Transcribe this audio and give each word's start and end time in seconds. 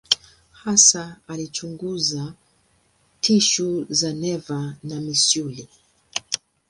Hasa 0.51 1.17
alichunguza 1.27 2.33
tishu 3.21 3.85
za 3.89 4.13
neva 4.13 4.75
na 4.83 5.01
misuli. 5.01 5.67